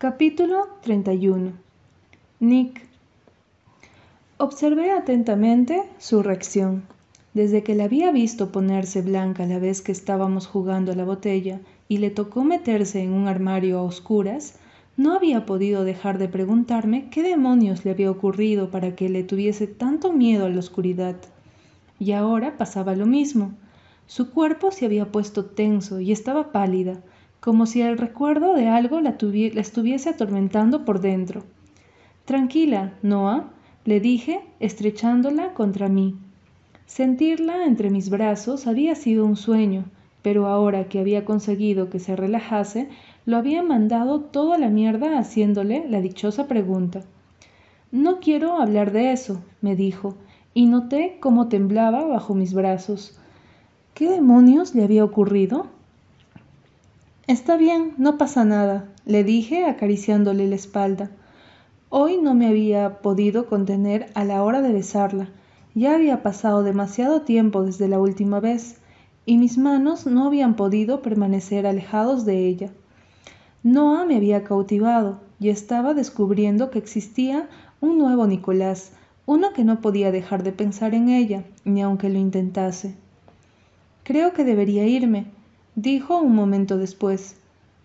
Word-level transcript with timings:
Capítulo 0.00 0.66
31 0.80 1.52
Nick 2.40 2.86
Observé 4.38 4.92
atentamente 4.92 5.82
su 5.98 6.22
reacción. 6.22 6.84
Desde 7.34 7.62
que 7.62 7.74
la 7.74 7.84
había 7.84 8.10
visto 8.10 8.50
ponerse 8.50 9.02
blanca 9.02 9.44
la 9.44 9.58
vez 9.58 9.82
que 9.82 9.92
estábamos 9.92 10.46
jugando 10.46 10.92
a 10.92 10.94
la 10.94 11.04
botella 11.04 11.60
y 11.86 11.98
le 11.98 12.08
tocó 12.08 12.44
meterse 12.44 13.02
en 13.02 13.12
un 13.12 13.28
armario 13.28 13.78
a 13.78 13.82
oscuras, 13.82 14.54
no 14.96 15.12
había 15.12 15.44
podido 15.44 15.84
dejar 15.84 16.16
de 16.16 16.28
preguntarme 16.28 17.10
qué 17.10 17.22
demonios 17.22 17.84
le 17.84 17.90
había 17.90 18.10
ocurrido 18.10 18.70
para 18.70 18.96
que 18.96 19.10
le 19.10 19.22
tuviese 19.22 19.66
tanto 19.66 20.14
miedo 20.14 20.46
a 20.46 20.48
la 20.48 20.60
oscuridad. 20.60 21.16
Y 21.98 22.12
ahora 22.12 22.56
pasaba 22.56 22.94
lo 22.94 23.04
mismo. 23.04 23.52
Su 24.06 24.30
cuerpo 24.30 24.70
se 24.70 24.86
había 24.86 25.12
puesto 25.12 25.44
tenso 25.44 26.00
y 26.00 26.10
estaba 26.10 26.52
pálida, 26.52 27.02
como 27.40 27.66
si 27.66 27.80
el 27.80 27.98
recuerdo 27.98 28.54
de 28.54 28.68
algo 28.68 29.00
la, 29.00 29.16
estuviese 29.56 30.10
atormentando 30.10 30.84
por 30.84 31.00
dentro. 31.00 31.42
Tranquila, 32.26 32.92
Noah, 33.02 33.50
le 33.84 33.98
dije, 33.98 34.40
estrechándola 34.60 35.54
contra 35.54 35.88
mí. 35.88 36.16
Sentirla 36.86 37.64
entre 37.64 37.90
mis 37.90 38.10
brazos 38.10 38.66
había 38.66 38.94
sido 38.94 39.24
un 39.24 39.36
sueño, 39.36 39.84
pero 40.22 40.46
ahora 40.46 40.88
que 40.88 41.00
había 41.00 41.24
conseguido 41.24 41.88
que 41.88 41.98
se 41.98 42.14
relajase, 42.14 42.88
lo 43.24 43.36
había 43.36 43.62
mandado 43.62 44.20
todo 44.20 44.52
a 44.52 44.58
la 44.58 44.68
mierda 44.68 45.18
haciéndole 45.18 45.88
la 45.88 46.00
dichosa 46.00 46.46
pregunta. 46.46 47.02
No 47.90 48.20
quiero 48.20 48.60
hablar 48.60 48.92
de 48.92 49.12
eso, 49.12 49.42
me 49.62 49.76
dijo, 49.76 50.14
y 50.52 50.66
noté 50.66 51.16
cómo 51.20 51.48
temblaba 51.48 52.04
bajo 52.04 52.34
mis 52.34 52.52
brazos. 52.52 53.18
¿Qué 53.94 54.08
demonios 54.08 54.74
le 54.74 54.84
había 54.84 55.04
ocurrido? 55.04 55.66
Está 57.30 57.56
bien, 57.56 57.94
no 57.96 58.18
pasa 58.18 58.44
nada, 58.44 58.88
le 59.06 59.22
dije 59.22 59.64
acariciándole 59.64 60.48
la 60.48 60.56
espalda. 60.56 61.12
Hoy 61.88 62.16
no 62.20 62.34
me 62.34 62.48
había 62.48 63.02
podido 63.02 63.46
contener 63.46 64.06
a 64.14 64.24
la 64.24 64.42
hora 64.42 64.62
de 64.62 64.72
besarla. 64.72 65.28
Ya 65.76 65.94
había 65.94 66.24
pasado 66.24 66.64
demasiado 66.64 67.22
tiempo 67.22 67.62
desde 67.62 67.86
la 67.86 68.00
última 68.00 68.40
vez, 68.40 68.78
y 69.26 69.38
mis 69.38 69.58
manos 69.58 70.06
no 70.06 70.26
habían 70.26 70.56
podido 70.56 71.02
permanecer 71.02 71.68
alejados 71.68 72.24
de 72.24 72.48
ella. 72.48 72.70
Noah 73.62 74.06
me 74.06 74.16
había 74.16 74.42
cautivado 74.42 75.20
y 75.38 75.50
estaba 75.50 75.94
descubriendo 75.94 76.72
que 76.72 76.80
existía 76.80 77.48
un 77.80 77.96
nuevo 77.96 78.26
Nicolás, 78.26 78.90
uno 79.24 79.52
que 79.52 79.62
no 79.62 79.80
podía 79.80 80.10
dejar 80.10 80.42
de 80.42 80.50
pensar 80.50 80.94
en 80.96 81.08
ella, 81.08 81.44
ni 81.64 81.80
aunque 81.80 82.08
lo 82.08 82.18
intentase. 82.18 82.96
Creo 84.02 84.32
que 84.32 84.42
debería 84.42 84.84
irme, 84.84 85.26
dijo 85.74 86.18
un 86.18 86.34
momento 86.34 86.78
después. 86.78 87.36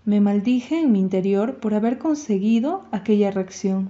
Me 0.06 0.22
maldije 0.22 0.80
en 0.80 0.92
mi 0.92 1.00
interior 1.00 1.56
por 1.56 1.74
haber 1.74 1.98
conseguido 1.98 2.84
aquella 2.92 3.32
reacción. 3.32 3.90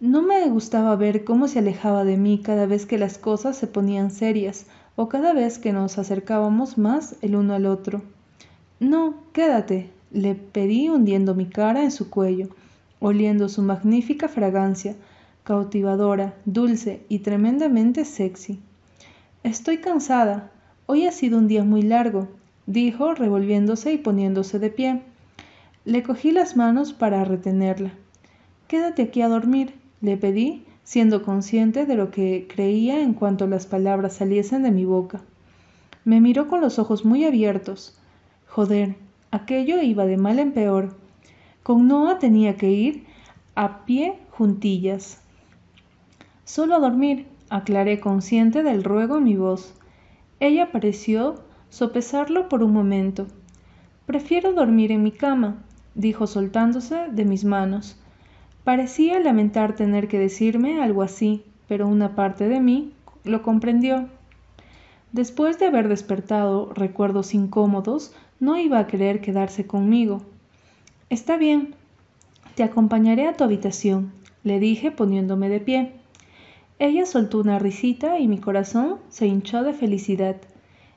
No 0.00 0.20
me 0.20 0.46
gustaba 0.50 0.94
ver 0.96 1.24
cómo 1.24 1.48
se 1.48 1.60
alejaba 1.60 2.04
de 2.04 2.18
mí 2.18 2.40
cada 2.42 2.66
vez 2.66 2.84
que 2.84 2.98
las 2.98 3.16
cosas 3.16 3.56
se 3.56 3.66
ponían 3.66 4.10
serias 4.10 4.66
o 4.94 5.08
cada 5.08 5.32
vez 5.32 5.58
que 5.58 5.72
nos 5.72 5.96
acercábamos 5.96 6.76
más 6.76 7.16
el 7.22 7.36
uno 7.36 7.54
al 7.54 7.64
otro. 7.64 8.02
No, 8.78 9.14
quédate, 9.32 9.90
le 10.10 10.34
pedí 10.34 10.90
hundiendo 10.90 11.34
mi 11.34 11.46
cara 11.46 11.82
en 11.82 11.90
su 11.90 12.10
cuello, 12.10 12.48
oliendo 13.00 13.48
su 13.48 13.62
magnífica 13.62 14.28
fragancia, 14.28 14.96
cautivadora, 15.44 16.34
dulce 16.44 17.00
y 17.08 17.20
tremendamente 17.20 18.04
sexy. 18.04 18.60
Estoy 19.44 19.78
cansada. 19.78 20.50
Hoy 20.86 21.06
ha 21.06 21.12
sido 21.12 21.38
un 21.38 21.48
día 21.48 21.64
muy 21.64 21.82
largo, 21.82 22.28
dijo, 22.66 23.14
revolviéndose 23.14 23.92
y 23.92 23.98
poniéndose 23.98 24.58
de 24.58 24.70
pie. 24.70 25.02
Le 25.84 26.02
cogí 26.02 26.32
las 26.32 26.56
manos 26.56 26.92
para 26.92 27.24
retenerla. 27.24 27.92
Quédate 28.68 29.02
aquí 29.02 29.22
a 29.22 29.28
dormir, 29.28 29.74
le 30.00 30.16
pedí, 30.16 30.64
siendo 30.82 31.22
consciente 31.22 31.86
de 31.86 31.94
lo 31.94 32.10
que 32.10 32.46
creía 32.52 33.00
en 33.00 33.14
cuanto 33.14 33.46
las 33.46 33.66
palabras 33.66 34.14
saliesen 34.14 34.62
de 34.62 34.70
mi 34.70 34.84
boca. 34.84 35.20
Me 36.04 36.20
miró 36.20 36.48
con 36.48 36.60
los 36.60 36.78
ojos 36.78 37.04
muy 37.04 37.24
abiertos. 37.24 37.98
Joder, 38.48 38.94
aquello 39.30 39.80
iba 39.82 40.06
de 40.06 40.16
mal 40.16 40.38
en 40.38 40.52
peor. 40.52 40.96
Con 41.62 41.88
Noah 41.88 42.18
tenía 42.18 42.56
que 42.56 42.70
ir 42.70 43.04
a 43.56 43.84
pie 43.84 44.18
juntillas. 44.30 45.20
Solo 46.44 46.76
a 46.76 46.78
dormir, 46.78 47.26
aclaré 47.50 47.98
consciente 47.98 48.62
del 48.62 48.84
ruego 48.84 49.18
en 49.18 49.24
mi 49.24 49.36
voz. 49.36 49.74
Ella 50.38 50.70
pareció 50.70 51.42
sopesarlo 51.70 52.48
por 52.48 52.62
un 52.62 52.72
momento. 52.72 53.26
Prefiero 54.06 54.52
dormir 54.52 54.92
en 54.92 55.02
mi 55.02 55.12
cama, 55.12 55.56
dijo 55.94 56.26
soltándose 56.26 57.08
de 57.10 57.24
mis 57.24 57.44
manos. 57.44 57.96
Parecía 58.64 59.20
lamentar 59.20 59.74
tener 59.76 60.08
que 60.08 60.18
decirme 60.18 60.82
algo 60.82 61.02
así, 61.02 61.44
pero 61.68 61.88
una 61.88 62.14
parte 62.14 62.48
de 62.48 62.60
mí 62.60 62.92
lo 63.24 63.42
comprendió. 63.42 64.08
Después 65.12 65.58
de 65.58 65.66
haber 65.66 65.88
despertado 65.88 66.72
recuerdos 66.74 67.34
incómodos, 67.34 68.14
no 68.38 68.58
iba 68.58 68.78
a 68.78 68.86
querer 68.86 69.20
quedarse 69.20 69.66
conmigo. 69.66 70.22
Está 71.08 71.36
bien, 71.36 71.74
te 72.54 72.62
acompañaré 72.62 73.26
a 73.26 73.36
tu 73.36 73.44
habitación, 73.44 74.12
le 74.42 74.60
dije 74.60 74.90
poniéndome 74.90 75.48
de 75.48 75.60
pie. 75.60 75.92
Ella 76.78 77.06
soltó 77.06 77.38
una 77.38 77.58
risita 77.58 78.18
y 78.18 78.28
mi 78.28 78.38
corazón 78.38 78.96
se 79.08 79.26
hinchó 79.26 79.62
de 79.62 79.72
felicidad. 79.72 80.36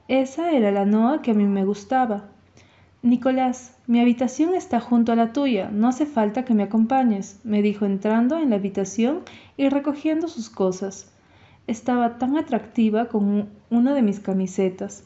Esa 0.09 0.53
era 0.53 0.72
la 0.72 0.86
Noa 0.86 1.22
que 1.22 1.30
a 1.30 1.34
mí 1.36 1.46
me 1.46 1.66
gustaba. 1.66 2.24
Nicolás, 3.03 3.78
mi 3.86 4.00
habitación 4.00 4.56
está 4.56 4.80
junto 4.80 5.12
a 5.12 5.16
la 5.16 5.34
tuya, 5.34 5.70
no 5.72 5.88
hace 5.88 6.08
falta 6.08 6.46
que 6.46 6.56
me 6.56 6.64
acompañes, 6.64 7.40
me 7.44 7.62
dijo 7.62 7.86
entrando 7.86 8.36
en 8.36 8.50
la 8.50 8.56
habitación 8.56 9.19
y 9.56 9.69
recogiendo 9.69 10.28
sus 10.28 10.50
cosas. 10.50 11.14
Estaba 11.68 12.18
tan 12.18 12.38
atractiva 12.38 13.06
como 13.06 13.50
una 13.69 13.94
de 13.94 14.02
mis 14.02 14.19
camisetas. 14.19 15.03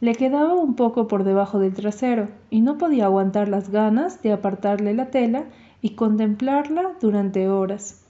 Le 0.00 0.14
quedaba 0.14 0.52
un 0.52 0.74
poco 0.74 1.08
por 1.08 1.24
debajo 1.24 1.58
del 1.58 1.72
trasero 1.72 2.28
y 2.50 2.60
no 2.60 2.76
podía 2.76 3.06
aguantar 3.06 3.48
las 3.48 3.70
ganas 3.70 4.20
de 4.20 4.32
apartarle 4.32 4.92
la 4.92 5.06
tela 5.06 5.44
y 5.80 5.94
contemplarla 5.94 6.92
durante 7.00 7.48
horas. 7.48 8.04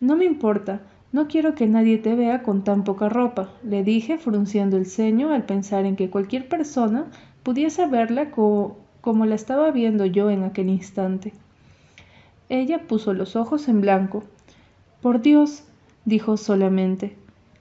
No 0.00 0.16
me 0.16 0.24
importa, 0.24 0.80
no 1.14 1.28
quiero 1.28 1.54
que 1.54 1.68
nadie 1.68 1.98
te 1.98 2.16
vea 2.16 2.42
con 2.42 2.64
tan 2.64 2.82
poca 2.82 3.08
ropa, 3.08 3.48
le 3.62 3.84
dije 3.84 4.18
frunciendo 4.18 4.76
el 4.76 4.84
ceño 4.84 5.30
al 5.30 5.44
pensar 5.44 5.86
en 5.86 5.94
que 5.94 6.10
cualquier 6.10 6.48
persona 6.48 7.06
pudiese 7.44 7.86
verla 7.86 8.32
como 8.32 9.24
la 9.24 9.36
estaba 9.36 9.70
viendo 9.70 10.06
yo 10.06 10.28
en 10.28 10.42
aquel 10.42 10.68
instante. 10.68 11.32
Ella 12.48 12.88
puso 12.88 13.14
los 13.14 13.36
ojos 13.36 13.68
en 13.68 13.80
blanco. 13.80 14.24
Por 15.02 15.22
Dios, 15.22 15.62
dijo 16.04 16.36
solamente. 16.36 17.14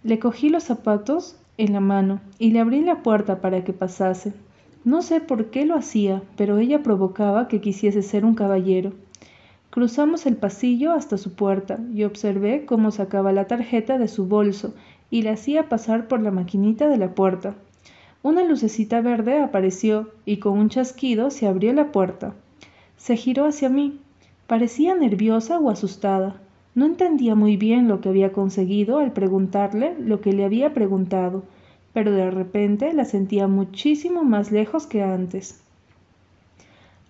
Le 0.04 0.18
cogí 0.18 0.50
los 0.50 0.64
zapatos 0.64 1.36
en 1.60 1.74
la 1.74 1.80
mano 1.80 2.22
y 2.40 2.50
le 2.50 2.60
abrí 2.60 2.82
la 2.82 3.04
puerta 3.04 3.40
para 3.40 3.64
que 3.64 3.72
pasase. 3.72 4.34
No 4.84 5.04
sé 5.04 5.22
por 5.22 5.52
qué 5.52 5.68
lo 5.68 5.76
hacía, 5.76 6.24
pero 6.38 6.58
ella 6.58 6.82
provocaba 6.82 7.48
que 7.48 7.62
quisiese 7.62 8.02
ser 8.02 8.26
un 8.26 8.34
caballero. 8.34 8.94
Cruzamos 9.74 10.28
el 10.28 10.38
pasillo 10.38 10.92
hasta 10.92 11.18
su 11.18 11.34
puerta 11.34 11.80
y 11.96 12.04
observé 12.04 12.64
cómo 12.64 12.92
sacaba 12.92 13.32
la 13.32 13.48
tarjeta 13.48 13.98
de 13.98 14.08
su 14.08 14.28
bolso 14.28 14.76
y 15.10 15.24
la 15.24 15.32
hacía 15.32 15.68
pasar 15.68 16.08
por 16.08 16.22
la 16.22 16.30
maquinita 16.30 16.88
de 16.88 16.98
la 16.98 17.16
puerta. 17.16 17.56
Una 18.22 18.44
lucecita 18.44 19.02
verde 19.02 19.42
apareció 19.42 20.12
y 20.26 20.38
con 20.38 20.60
un 20.60 20.70
chasquido 20.70 21.32
se 21.32 21.48
abrió 21.48 21.74
la 21.74 21.92
puerta. 21.92 22.36
Se 22.98 23.16
giró 23.16 23.48
hacia 23.48 23.68
mí. 23.70 24.00
Parecía 24.46 24.94
nerviosa 24.94 25.58
o 25.58 25.72
asustada. 25.72 26.40
No 26.76 26.86
entendía 26.86 27.34
muy 27.34 27.58
bien 27.58 27.88
lo 27.88 28.00
que 28.00 28.10
había 28.10 28.32
conseguido 28.32 29.00
al 29.00 29.12
preguntarle 29.12 29.96
lo 30.00 30.22
que 30.22 30.34
le 30.34 30.46
había 30.46 30.76
preguntado, 30.76 31.46
pero 31.94 32.12
de 32.12 32.30
repente 32.30 32.94
la 32.94 33.06
sentía 33.06 33.48
muchísimo 33.48 34.24
más 34.24 34.52
lejos 34.52 34.86
que 34.86 35.02
antes. 35.02 35.64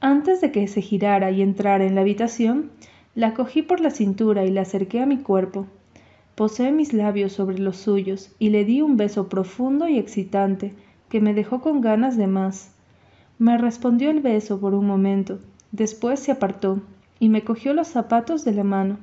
Antes 0.05 0.41
de 0.41 0.51
que 0.51 0.67
se 0.67 0.81
girara 0.81 1.31
y 1.31 1.41
entrara 1.41 1.85
en 1.85 1.95
la 1.95 2.01
habitación, 2.01 2.71
la 3.15 3.33
cogí 3.33 3.61
por 3.61 3.79
la 3.79 3.89
cintura 3.89 4.43
y 4.43 4.51
la 4.51 4.63
acerqué 4.63 4.99
a 4.99 5.05
mi 5.05 5.19
cuerpo. 5.19 5.65
Posé 6.35 6.73
mis 6.73 6.91
labios 6.91 7.31
sobre 7.31 7.57
los 7.57 7.77
suyos 7.77 8.35
y 8.37 8.49
le 8.49 8.65
di 8.65 8.81
un 8.81 8.97
beso 8.97 9.29
profundo 9.29 9.87
y 9.87 9.97
excitante 9.97 10.73
que 11.07 11.21
me 11.21 11.33
dejó 11.33 11.61
con 11.61 11.79
ganas 11.79 12.17
de 12.17 12.27
más. 12.27 12.73
Me 13.39 13.57
respondió 13.57 14.11
el 14.11 14.19
beso 14.19 14.59
por 14.59 14.73
un 14.73 14.87
momento, 14.87 15.39
después 15.71 16.19
se 16.19 16.33
apartó 16.33 16.81
y 17.21 17.29
me 17.29 17.45
cogió 17.45 17.73
los 17.73 17.87
zapatos 17.87 18.43
de 18.43 18.51
la 18.51 18.65
mano. 18.65 18.97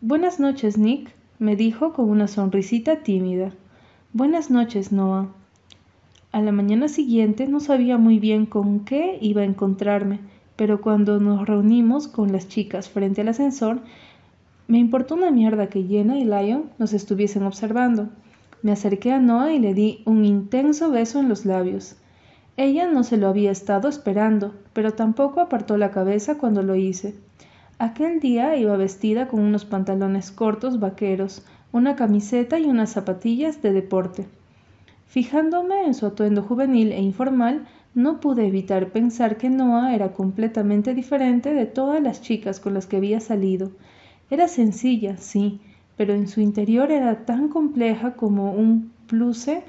Buenas 0.00 0.40
noches, 0.40 0.78
Nick, 0.78 1.14
me 1.38 1.54
dijo 1.54 1.92
con 1.92 2.10
una 2.10 2.26
sonrisita 2.26 3.04
tímida. 3.04 3.52
Buenas 4.12 4.50
noches, 4.50 4.90
Noah. 4.90 5.28
A 6.30 6.42
la 6.42 6.52
mañana 6.52 6.88
siguiente 6.88 7.48
no 7.48 7.58
sabía 7.58 7.96
muy 7.96 8.18
bien 8.18 8.44
con 8.44 8.84
qué 8.84 9.18
iba 9.22 9.40
a 9.40 9.46
encontrarme, 9.46 10.20
pero 10.56 10.80
cuando 10.82 11.18
nos 11.20 11.46
reunimos 11.46 12.06
con 12.06 12.32
las 12.32 12.48
chicas 12.48 12.90
frente 12.90 13.22
al 13.22 13.28
ascensor, 13.28 13.80
me 14.66 14.78
importó 14.78 15.14
una 15.14 15.30
mierda 15.30 15.68
que 15.68 15.84
Jenna 15.84 16.18
y 16.18 16.24
Lion 16.24 16.64
nos 16.78 16.92
estuviesen 16.92 17.44
observando. 17.44 18.10
Me 18.62 18.72
acerqué 18.72 19.12
a 19.12 19.20
Noah 19.20 19.52
y 19.52 19.58
le 19.58 19.72
di 19.72 20.02
un 20.04 20.26
intenso 20.26 20.90
beso 20.90 21.18
en 21.18 21.30
los 21.30 21.46
labios. 21.46 21.96
Ella 22.58 22.86
no 22.86 23.04
se 23.04 23.16
lo 23.16 23.28
había 23.28 23.50
estado 23.50 23.88
esperando, 23.88 24.52
pero 24.74 24.92
tampoco 24.92 25.40
apartó 25.40 25.78
la 25.78 25.90
cabeza 25.90 26.36
cuando 26.36 26.62
lo 26.62 26.74
hice. 26.74 27.14
Aquel 27.78 28.20
día 28.20 28.56
iba 28.56 28.76
vestida 28.76 29.28
con 29.28 29.40
unos 29.40 29.64
pantalones 29.64 30.30
cortos 30.30 30.78
vaqueros, 30.78 31.46
una 31.72 31.96
camiseta 31.96 32.58
y 32.58 32.66
unas 32.66 32.90
zapatillas 32.90 33.62
de 33.62 33.72
deporte. 33.72 34.26
Fijándome 35.08 35.86
en 35.86 35.94
su 35.94 36.04
atuendo 36.04 36.42
juvenil 36.42 36.92
e 36.92 37.00
informal, 37.00 37.66
no 37.94 38.20
pude 38.20 38.46
evitar 38.46 38.92
pensar 38.92 39.38
que 39.38 39.48
Noah 39.48 39.94
era 39.94 40.12
completamente 40.12 40.92
diferente 40.92 41.54
de 41.54 41.64
todas 41.64 42.02
las 42.02 42.20
chicas 42.20 42.60
con 42.60 42.74
las 42.74 42.86
que 42.86 42.98
había 42.98 43.18
salido. 43.18 43.72
Era 44.30 44.48
sencilla, 44.48 45.16
sí, 45.16 45.62
pero 45.96 46.12
en 46.12 46.28
su 46.28 46.42
interior 46.42 46.92
era 46.92 47.24
tan 47.24 47.48
compleja 47.48 48.16
como 48.16 48.52
un 48.52 48.92
pluce 49.06 49.64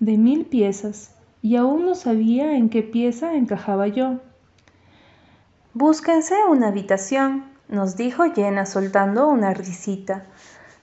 de 0.00 0.18
mil 0.18 0.44
piezas 0.44 1.14
y 1.40 1.56
aún 1.56 1.86
no 1.86 1.94
sabía 1.94 2.54
en 2.54 2.68
qué 2.68 2.82
pieza 2.82 3.36
encajaba 3.36 3.88
yo. 3.88 4.20
Búsquense 5.72 6.34
una 6.50 6.68
habitación, 6.68 7.46
nos 7.68 7.96
dijo 7.96 8.24
Jenna 8.34 8.66
soltando 8.66 9.28
una 9.28 9.54
risita. 9.54 10.26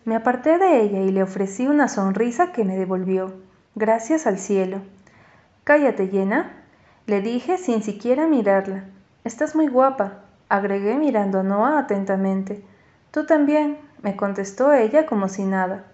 Me 0.05 0.15
aparté 0.15 0.57
de 0.57 0.81
ella 0.81 1.03
y 1.03 1.11
le 1.11 1.21
ofrecí 1.21 1.67
una 1.67 1.87
sonrisa 1.87 2.51
que 2.51 2.65
me 2.65 2.75
devolvió. 2.75 3.50
Gracias 3.75 4.27
al 4.27 4.37
cielo. 4.37 4.81
Cállate, 5.63 6.09
Jenna, 6.09 6.51
le 7.05 7.21
dije 7.21 7.57
sin 7.57 7.81
siquiera 7.81 8.27
mirarla. 8.27 8.83
Estás 9.23 9.55
muy 9.55 9.67
guapa, 9.67 10.23
agregué 10.49 10.95
mirando 10.95 11.39
a 11.39 11.43
Noah 11.43 11.79
atentamente. 11.79 12.65
Tú 13.11 13.25
también, 13.25 13.77
me 14.01 14.17
contestó 14.17 14.73
ella 14.73 15.05
como 15.05 15.29
si 15.29 15.45
nada. 15.45 15.85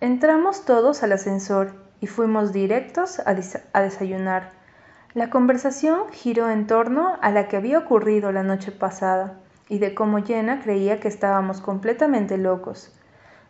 Entramos 0.00 0.64
todos 0.64 1.02
al 1.02 1.10
ascensor 1.12 1.72
y 2.00 2.06
fuimos 2.06 2.52
directos 2.52 3.20
a, 3.26 3.34
desayunar. 3.80 4.50
La 5.12 5.30
conversación 5.30 6.02
giró 6.12 6.48
en 6.48 6.68
torno 6.68 7.18
a 7.22 7.32
la 7.32 7.48
que 7.48 7.56
había 7.56 7.78
ocurrido 7.78 8.30
la 8.30 8.44
noche 8.44 8.70
pasada 8.70 9.34
y 9.68 9.78
de 9.78 9.94
cómo 9.94 10.22
Jenna 10.22 10.60
creía 10.62 11.00
que 11.00 11.08
estábamos 11.08 11.60
completamente 11.60 12.38
locos. 12.38 12.92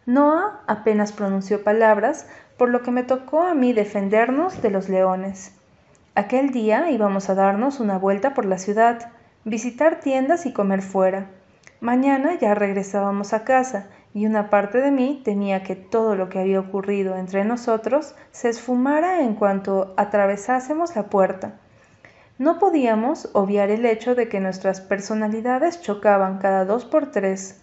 Noah 0.06 0.62
apenas 0.66 1.12
pronunció 1.12 1.62
palabras, 1.62 2.26
por 2.60 2.68
lo 2.68 2.82
que 2.82 2.90
me 2.90 3.04
tocó 3.04 3.40
a 3.40 3.54
mí 3.54 3.72
defendernos 3.72 4.60
de 4.60 4.68
los 4.68 4.90
leones. 4.90 5.54
Aquel 6.14 6.50
día 6.50 6.90
íbamos 6.90 7.30
a 7.30 7.34
darnos 7.34 7.80
una 7.80 7.96
vuelta 7.96 8.34
por 8.34 8.44
la 8.44 8.58
ciudad, 8.58 9.12
visitar 9.46 10.00
tiendas 10.00 10.44
y 10.44 10.52
comer 10.52 10.82
fuera. 10.82 11.30
Mañana 11.80 12.34
ya 12.38 12.54
regresábamos 12.54 13.32
a 13.32 13.44
casa 13.44 13.86
y 14.12 14.26
una 14.26 14.50
parte 14.50 14.76
de 14.82 14.90
mí 14.90 15.22
temía 15.24 15.62
que 15.62 15.74
todo 15.74 16.16
lo 16.16 16.28
que 16.28 16.38
había 16.38 16.60
ocurrido 16.60 17.16
entre 17.16 17.46
nosotros 17.46 18.14
se 18.30 18.50
esfumara 18.50 19.22
en 19.22 19.36
cuanto 19.36 19.94
atravesásemos 19.96 20.94
la 20.94 21.04
puerta. 21.04 21.54
No 22.36 22.58
podíamos 22.58 23.30
obviar 23.32 23.70
el 23.70 23.86
hecho 23.86 24.14
de 24.14 24.28
que 24.28 24.38
nuestras 24.38 24.82
personalidades 24.82 25.80
chocaban 25.80 26.36
cada 26.36 26.66
dos 26.66 26.84
por 26.84 27.10
tres. 27.10 27.62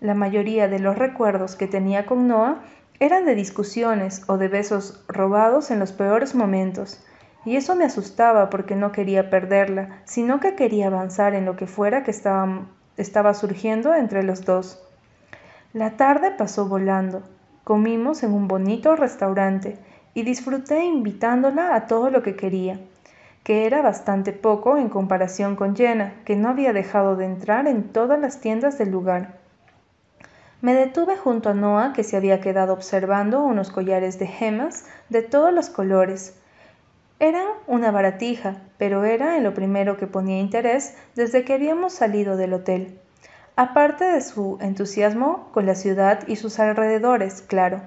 La 0.00 0.14
mayoría 0.14 0.66
de 0.66 0.78
los 0.78 0.96
recuerdos 0.96 1.56
que 1.56 1.66
tenía 1.66 2.06
con 2.06 2.26
Noah 2.26 2.62
eran 3.00 3.24
de 3.24 3.34
discusiones 3.34 4.22
o 4.26 4.36
de 4.36 4.48
besos 4.48 5.02
robados 5.08 5.70
en 5.70 5.78
los 5.78 5.92
peores 5.92 6.34
momentos, 6.34 7.02
y 7.46 7.56
eso 7.56 7.74
me 7.74 7.84
asustaba 7.84 8.50
porque 8.50 8.76
no 8.76 8.92
quería 8.92 9.30
perderla, 9.30 10.02
sino 10.04 10.38
que 10.38 10.54
quería 10.54 10.88
avanzar 10.88 11.34
en 11.34 11.46
lo 11.46 11.56
que 11.56 11.66
fuera 11.66 12.04
que 12.04 12.10
estaba, 12.10 13.34
surgiendo 13.34 13.94
entre 13.94 14.22
los 14.22 14.44
dos. 14.44 14.78
La 15.72 15.96
tarde 15.96 16.32
pasó 16.32 16.68
volando. 16.68 17.22
Comimos 17.64 18.22
en 18.22 18.34
un 18.34 18.48
bonito 18.48 18.94
restaurante 18.94 19.78
y 20.12 20.22
disfruté 20.22 20.84
invitándola 20.84 21.74
a 21.74 21.86
todo 21.86 22.10
lo 22.10 22.22
que 22.22 22.36
quería, 22.36 22.78
que 23.44 23.64
era 23.64 23.80
bastante 23.80 24.34
poco 24.34 24.76
en 24.76 24.90
comparación 24.90 25.56
con 25.56 25.74
Jenna, 25.74 26.16
que 26.26 26.36
no 26.36 26.50
había 26.50 26.74
dejado 26.74 27.16
de 27.16 27.24
entrar 27.24 27.66
en 27.66 27.84
todas 27.84 28.20
las 28.20 28.40
tiendas 28.40 28.76
del 28.76 28.90
lugar. 28.90 29.39
Me 30.60 30.74
detuve 30.74 31.16
junto 31.16 31.48
a 31.48 31.54
Noah, 31.54 31.92
que 31.92 32.04
se 32.04 32.16
había 32.16 32.40
quedado 32.40 32.72
observando 32.72 33.42
unos 33.42 33.70
collares 33.70 34.18
de 34.18 34.26
gemas 34.26 34.84
de 35.08 35.22
todos 35.22 35.52
los 35.52 35.70
colores. 35.70 36.34
Eran 37.18 37.46
una 37.66 37.90
baratija, 37.90 38.56
pero 38.78 39.04
era 39.04 39.36
en 39.36 39.44
lo 39.44 39.54
primero 39.54 39.96
que 39.96 40.06
ponía 40.06 40.38
interés 40.38 40.94
desde 41.14 41.44
que 41.44 41.54
habíamos 41.54 41.92
salido 41.92 42.36
del 42.36 42.54
hotel 42.54 42.98
aparte 43.60 44.06
de 44.06 44.22
su 44.22 44.56
entusiasmo 44.62 45.50
con 45.52 45.66
la 45.66 45.74
ciudad 45.74 46.26
y 46.26 46.36
sus 46.36 46.58
alrededores, 46.58 47.42
claro. 47.42 47.82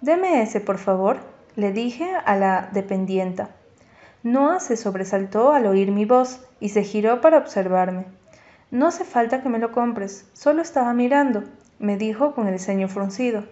Deme 0.00 0.40
ese, 0.40 0.58
por 0.58 0.78
favor, 0.78 1.18
le 1.54 1.70
dije 1.70 2.10
a 2.24 2.34
la 2.34 2.70
dependienta. 2.72 3.50
Noah 4.22 4.58
se 4.58 4.78
sobresaltó 4.78 5.52
al 5.52 5.66
oír 5.66 5.90
mi 5.90 6.06
voz 6.06 6.40
y 6.60 6.70
se 6.70 6.82
giró 6.82 7.20
para 7.20 7.36
observarme. 7.36 8.06
No 8.70 8.86
hace 8.86 9.04
falta 9.04 9.42
que 9.42 9.50
me 9.50 9.58
lo 9.58 9.70
compres, 9.72 10.26
solo 10.32 10.62
estaba 10.62 10.94
mirando, 10.94 11.44
me 11.78 11.96
dijo 11.96 12.34
con 12.34 12.48
el 12.48 12.58
ceño 12.60 12.88
fruncido. 12.88 13.44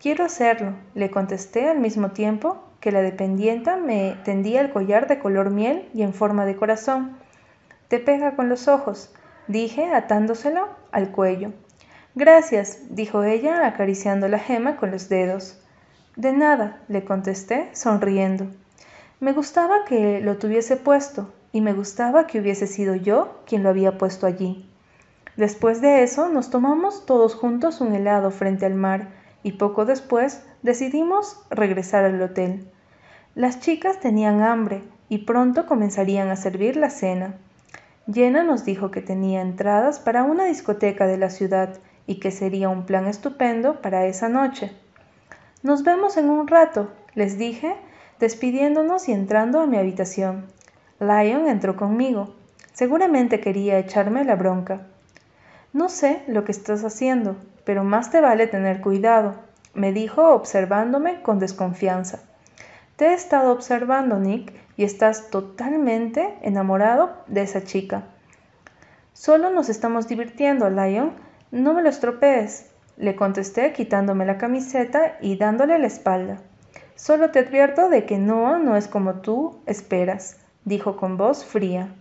Quiero 0.00 0.24
hacerlo, 0.24 0.74
le 0.94 1.10
contesté 1.10 1.68
al 1.68 1.80
mismo 1.80 2.12
tiempo 2.12 2.62
que 2.80 2.92
la 2.92 3.02
dependienta 3.02 3.76
me 3.76 4.16
tendía 4.24 4.60
el 4.60 4.70
collar 4.70 5.08
de 5.08 5.18
color 5.18 5.50
miel 5.50 5.88
y 5.92 6.02
en 6.02 6.14
forma 6.14 6.46
de 6.46 6.56
corazón. 6.56 7.16
Te 7.88 7.98
pega 7.98 8.36
con 8.36 8.48
los 8.48 8.68
ojos, 8.68 9.12
dije 9.48 9.92
atándoselo 9.92 10.68
al 10.92 11.10
cuello. 11.10 11.52
Gracias, 12.14 12.80
dijo 12.90 13.22
ella 13.24 13.66
acariciando 13.66 14.28
la 14.28 14.38
gema 14.38 14.76
con 14.76 14.90
los 14.90 15.08
dedos. 15.08 15.60
De 16.16 16.32
nada, 16.32 16.82
le 16.88 17.04
contesté, 17.04 17.68
sonriendo. 17.72 18.46
Me 19.20 19.32
gustaba 19.32 19.84
que 19.84 20.20
lo 20.20 20.36
tuviese 20.36 20.76
puesto, 20.76 21.32
y 21.52 21.60
me 21.60 21.72
gustaba 21.72 22.26
que 22.26 22.40
hubiese 22.40 22.66
sido 22.66 22.94
yo 22.94 23.40
quien 23.46 23.62
lo 23.62 23.68
había 23.68 23.98
puesto 23.98 24.26
allí. 24.26 24.68
Después 25.38 25.80
de 25.80 26.02
eso 26.02 26.28
nos 26.28 26.50
tomamos 26.50 27.06
todos 27.06 27.36
juntos 27.36 27.80
un 27.80 27.94
helado 27.94 28.32
frente 28.32 28.66
al 28.66 28.74
mar, 28.74 29.10
y 29.44 29.52
poco 29.52 29.84
después 29.84 30.42
decidimos 30.62 31.40
regresar 31.48 32.04
al 32.04 32.20
hotel. 32.20 32.68
Las 33.36 33.60
chicas 33.60 34.00
tenían 34.00 34.42
hambre 34.42 34.82
y 35.08 35.18
pronto 35.18 35.64
comenzarían 35.66 36.28
a 36.30 36.34
servir 36.34 36.74
la 36.74 36.90
cena. 36.90 37.36
Jenna 38.12 38.42
nos 38.42 38.64
dijo 38.64 38.90
que 38.90 39.00
tenía 39.00 39.40
entradas 39.40 40.00
para 40.00 40.24
una 40.24 40.44
discoteca 40.46 41.06
de 41.06 41.18
la 41.18 41.30
ciudad 41.30 41.78
y 42.08 42.18
que 42.18 42.32
sería 42.32 42.68
un 42.68 42.84
plan 42.84 43.06
estupendo 43.06 43.80
para 43.80 44.06
esa 44.06 44.28
noche. 44.28 44.72
Nos 45.62 45.84
vemos 45.84 46.16
en 46.16 46.30
un 46.30 46.48
rato, 46.48 46.90
les 47.14 47.38
dije, 47.38 47.76
despidiéndonos 48.18 49.08
y 49.08 49.12
entrando 49.12 49.60
a 49.60 49.66
mi 49.66 49.76
habitación. 49.76 50.46
Lion 50.98 51.46
entró 51.46 51.76
conmigo. 51.76 52.34
Seguramente 52.72 53.38
quería 53.38 53.78
echarme 53.78 54.24
la 54.24 54.34
bronca. 54.34 54.88
No 55.72 55.88
sé 55.88 56.22
lo 56.26 56.44
que 56.44 56.52
estás 56.52 56.84
haciendo, 56.84 57.36
pero 57.64 57.84
más 57.84 58.10
te 58.10 58.20
vale 58.20 58.46
tener 58.46 58.80
cuidado, 58.80 59.34
me 59.74 59.92
dijo 59.92 60.34
observándome 60.34 61.22
con 61.22 61.38
desconfianza. 61.38 62.20
Te 62.96 63.08
he 63.08 63.14
estado 63.14 63.52
observando, 63.52 64.18
Nick, 64.18 64.52
y 64.76 64.84
estás 64.84 65.30
totalmente 65.30 66.36
enamorado 66.42 67.12
de 67.26 67.42
esa 67.42 67.62
chica. 67.62 68.04
Solo 69.12 69.50
nos 69.50 69.68
estamos 69.68 70.08
divirtiendo, 70.08 70.70
Lion. 70.70 71.12
No 71.50 71.74
me 71.74 71.82
lo 71.82 71.88
estropees, 71.88 72.70
le 72.96 73.14
contesté 73.14 73.72
quitándome 73.72 74.26
la 74.26 74.38
camiseta 74.38 75.18
y 75.20 75.36
dándole 75.36 75.78
la 75.78 75.86
espalda. 75.86 76.38
Solo 76.94 77.30
te 77.30 77.40
advierto 77.40 77.88
de 77.88 78.06
que 78.06 78.18
Noah 78.18 78.58
no 78.58 78.76
es 78.76 78.88
como 78.88 79.20
tú 79.20 79.60
esperas, 79.66 80.38
dijo 80.64 80.96
con 80.96 81.16
voz 81.16 81.44
fría. 81.44 81.94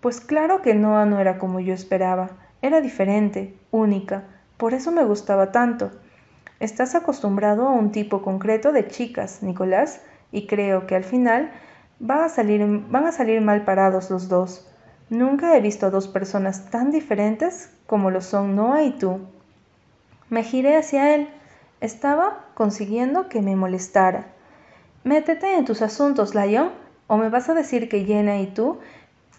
Pues 0.00 0.20
claro 0.20 0.62
que 0.62 0.74
Noah 0.74 1.04
no 1.04 1.20
era 1.20 1.38
como 1.38 1.60
yo 1.60 1.74
esperaba, 1.74 2.30
era 2.62 2.80
diferente, 2.80 3.56
única, 3.70 4.24
por 4.56 4.74
eso 4.74 4.92
me 4.92 5.04
gustaba 5.04 5.52
tanto. 5.52 5.90
Estás 6.60 6.94
acostumbrado 6.94 7.68
a 7.68 7.72
un 7.72 7.92
tipo 7.92 8.22
concreto 8.22 8.72
de 8.72 8.88
chicas, 8.88 9.42
Nicolás, 9.42 10.00
y 10.32 10.46
creo 10.46 10.86
que 10.86 10.96
al 10.96 11.04
final 11.04 11.50
Van 12.00 12.20
a, 12.20 12.28
salir, 12.28 13.40
mal 13.40 13.64
parados 13.64 14.08
los 14.08 14.28
dos. 14.28 14.64
Nunca 15.10 15.56
he 15.56 15.60
visto 15.60 15.86
a 15.86 15.90
dos 15.90 16.06
personas 16.06 16.70
tan 16.70 16.92
diferentes 16.92 17.70
como 17.86 18.10
lo 18.10 18.20
son 18.20 18.54
Noah 18.54 18.84
y 18.84 18.92
tú. 18.92 19.18
Me 20.30 20.44
giré 20.44 20.76
hacia 20.76 21.14
él. 21.16 21.28
Estaba 21.80 22.44
consiguiendo 22.54 23.28
que 23.28 23.42
me 23.42 23.56
molestara. 23.56 24.26
Métete 25.02 25.56
en 25.56 25.64
tus 25.64 25.82
asuntos, 25.82 26.36
Lion, 26.36 26.70
o 27.08 27.16
me 27.16 27.30
vas 27.30 27.48
a 27.48 27.54
decir 27.54 27.88
que 27.88 28.04
Jenna 28.04 28.38
y 28.38 28.46
tú 28.46 28.78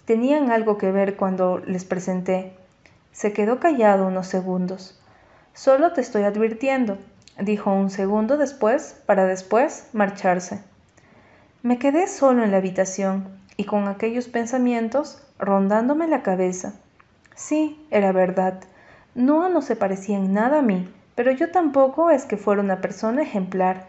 tenían 0.04 0.52
algo 0.52 0.78
que 0.78 0.92
ver 0.92 1.16
cuando 1.16 1.60
les 1.60 1.86
presenté. 1.86 2.59
Se 3.12 3.34
quedó 3.34 3.60
callado 3.60 4.08
unos 4.08 4.28
segundos. 4.28 5.00
Solo 5.54 5.94
te 5.94 6.02
estoy 6.02 6.24
advirtiendo, 6.24 6.98
dijo 7.40 7.72
un 7.72 7.90
segundo 7.90 8.38
después, 8.38 9.02
para 9.06 9.26
después 9.26 9.88
marcharse. 9.94 10.62
Me 11.64 11.78
quedé 11.80 12.08
solo 12.08 12.44
en 12.44 12.52
la 12.52 12.58
habitación 12.58 13.28
y 13.58 13.66
con 13.66 13.88
aquellos 13.88 14.28
pensamientos 14.28 15.22
rondándome 15.38 16.08
la 16.08 16.24
cabeza. 16.24 16.74
Sí, 17.36 17.86
era 17.92 18.12
verdad. 18.12 18.62
Noah 19.16 19.50
no 19.50 19.62
se 19.62 19.76
parecía 19.76 20.18
en 20.18 20.34
nada 20.34 20.60
a 20.60 20.62
mí, 20.62 20.88
pero 21.16 21.32
yo 21.32 21.52
tampoco 21.52 22.12
es 22.12 22.26
que 22.26 22.38
fuera 22.38 22.62
una 22.62 22.80
persona 22.80 23.22
ejemplar. 23.22 23.88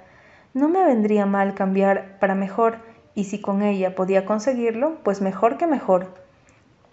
No 0.55 0.69
me 0.69 0.85
vendría 0.85 1.27
mal 1.27 1.55
cambiar 1.55 2.19
para 2.19 2.35
mejor 2.35 2.79
y 3.15 3.25
si 3.25 3.41
con 3.41 3.63
ella 3.63 3.95
podía 3.95 4.25
conseguirlo, 4.25 4.99
pues 5.05 5.21
mejor 5.21 5.57
que 5.57 5.69
mejor. 5.69 6.09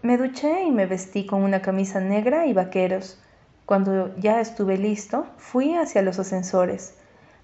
Me 0.03 0.15
duché 0.15 0.63
y 0.63 0.71
me 0.71 0.85
vestí 0.85 1.25
con 1.25 1.41
una 1.41 1.63
camisa 1.63 1.99
negra 1.99 2.45
y 2.45 2.53
vaqueros. 2.53 3.19
Cuando 3.65 4.15
ya 4.17 4.39
estuve 4.39 4.77
listo, 4.77 5.25
fui 5.37 5.73
hacia 5.73 6.03
los 6.03 6.19
ascensores. 6.19 6.95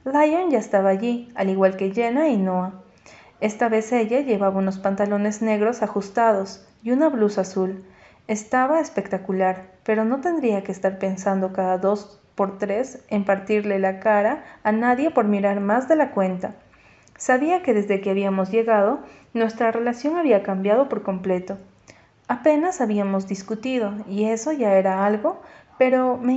Lion 0.06 0.52
ya 0.52 0.60
estaba 0.60 0.90
allí, 0.90 1.32
al 1.34 1.50
igual 1.50 1.78
que 1.78 1.92
Jenna 1.92 2.30
y 2.30 2.38
Noah. 2.38 2.84
Esta 3.42 3.70
vez 3.70 3.92
ella 3.92 4.20
llevaba 4.20 4.60
unos 4.60 4.78
pantalones 4.78 5.42
negros 5.42 5.82
ajustados 5.82 6.68
y 6.84 6.92
una 6.92 7.10
blusa 7.10 7.42
azul. 7.42 7.84
Estaba 8.28 8.80
espectacular, 8.80 9.72
pero 9.84 10.06
no 10.06 10.22
tendría 10.22 10.64
que 10.64 10.72
estar 10.72 11.00
pensando 11.00 11.54
cada 11.54 11.80
dos 11.80 12.22
por 12.36 12.60
tres 12.60 13.04
en 13.10 13.26
partirle 13.26 13.80
la 13.80 14.00
cara 14.00 14.44
a 14.64 14.72
nadie 14.72 15.10
por 15.10 15.26
mirar 15.26 15.60
más 15.60 15.88
de 15.88 15.96
la 15.96 16.12
cuenta. 16.12 16.54
Sabía 17.18 17.64
que 17.64 17.74
desde 17.74 18.00
que 18.00 18.12
habíamos 18.12 18.52
llegado, 18.52 19.00
nuestra 19.34 19.72
relación 19.72 20.18
había 20.18 20.44
cambiado 20.44 20.88
por 20.88 21.02
completo. 21.02 21.58
Apenas 22.30 22.80
habíamos 22.80 23.28
discutido, 23.28 23.94
y 24.08 24.26
eso 24.26 24.54
ya 24.54 24.76
era 24.76 25.06
algo, 25.06 25.42
pero 25.78 26.18
me, 26.18 26.34